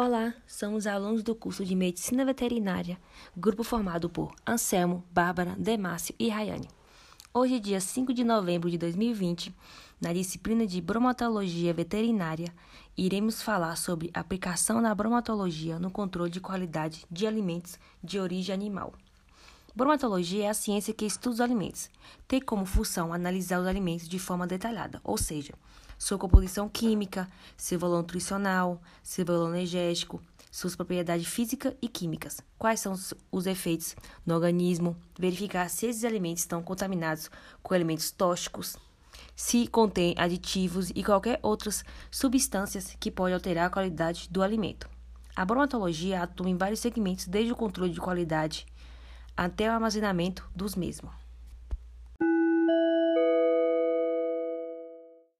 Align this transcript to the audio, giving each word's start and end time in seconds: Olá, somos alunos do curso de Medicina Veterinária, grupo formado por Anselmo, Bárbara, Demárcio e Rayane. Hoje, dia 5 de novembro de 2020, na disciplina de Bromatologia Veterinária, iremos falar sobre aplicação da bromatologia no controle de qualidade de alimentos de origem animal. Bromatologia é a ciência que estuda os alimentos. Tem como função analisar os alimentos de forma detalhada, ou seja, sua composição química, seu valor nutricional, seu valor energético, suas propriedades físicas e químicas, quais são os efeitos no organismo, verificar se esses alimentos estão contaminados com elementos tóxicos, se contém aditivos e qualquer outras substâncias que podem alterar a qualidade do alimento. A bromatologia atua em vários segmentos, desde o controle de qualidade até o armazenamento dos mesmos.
Olá, 0.00 0.32
somos 0.46 0.86
alunos 0.86 1.24
do 1.24 1.34
curso 1.34 1.64
de 1.64 1.74
Medicina 1.74 2.24
Veterinária, 2.24 3.00
grupo 3.36 3.64
formado 3.64 4.08
por 4.08 4.32
Anselmo, 4.46 5.04
Bárbara, 5.10 5.56
Demárcio 5.58 6.14
e 6.20 6.28
Rayane. 6.28 6.68
Hoje, 7.34 7.58
dia 7.58 7.80
5 7.80 8.14
de 8.14 8.22
novembro 8.22 8.70
de 8.70 8.78
2020, 8.78 9.52
na 10.00 10.12
disciplina 10.12 10.64
de 10.64 10.80
Bromatologia 10.80 11.74
Veterinária, 11.74 12.54
iremos 12.96 13.42
falar 13.42 13.74
sobre 13.74 14.08
aplicação 14.14 14.80
da 14.80 14.94
bromatologia 14.94 15.80
no 15.80 15.90
controle 15.90 16.30
de 16.30 16.40
qualidade 16.40 17.04
de 17.10 17.26
alimentos 17.26 17.76
de 18.00 18.20
origem 18.20 18.54
animal. 18.54 18.92
Bromatologia 19.78 20.46
é 20.46 20.48
a 20.48 20.54
ciência 20.54 20.92
que 20.92 21.06
estuda 21.06 21.34
os 21.34 21.40
alimentos. 21.40 21.88
Tem 22.26 22.40
como 22.40 22.66
função 22.66 23.12
analisar 23.12 23.60
os 23.60 23.66
alimentos 23.68 24.08
de 24.08 24.18
forma 24.18 24.44
detalhada, 24.44 25.00
ou 25.04 25.16
seja, 25.16 25.54
sua 25.96 26.18
composição 26.18 26.68
química, 26.68 27.28
seu 27.56 27.78
valor 27.78 27.98
nutricional, 27.98 28.82
seu 29.04 29.24
valor 29.24 29.54
energético, 29.54 30.20
suas 30.50 30.74
propriedades 30.74 31.28
físicas 31.28 31.74
e 31.80 31.86
químicas, 31.86 32.40
quais 32.58 32.80
são 32.80 32.92
os 33.30 33.46
efeitos 33.46 33.94
no 34.26 34.34
organismo, 34.34 34.96
verificar 35.16 35.70
se 35.70 35.86
esses 35.86 36.02
alimentos 36.02 36.42
estão 36.42 36.60
contaminados 36.60 37.30
com 37.62 37.72
elementos 37.72 38.10
tóxicos, 38.10 38.76
se 39.36 39.68
contém 39.68 40.12
aditivos 40.18 40.90
e 40.92 41.04
qualquer 41.04 41.38
outras 41.40 41.84
substâncias 42.10 42.96
que 42.98 43.12
podem 43.12 43.34
alterar 43.34 43.68
a 43.68 43.70
qualidade 43.70 44.28
do 44.28 44.42
alimento. 44.42 44.90
A 45.36 45.44
bromatologia 45.44 46.24
atua 46.24 46.50
em 46.50 46.56
vários 46.56 46.80
segmentos, 46.80 47.28
desde 47.28 47.52
o 47.52 47.56
controle 47.56 47.92
de 47.92 48.00
qualidade 48.00 48.66
até 49.38 49.70
o 49.70 49.72
armazenamento 49.72 50.50
dos 50.52 50.74
mesmos. 50.74 51.12